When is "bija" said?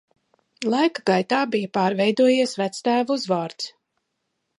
1.55-1.69